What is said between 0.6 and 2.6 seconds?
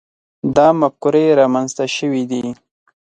مفکورې رامنځته شوي دي.